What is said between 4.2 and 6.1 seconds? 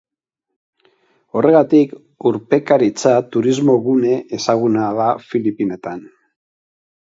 ezaguna da Filipinetan.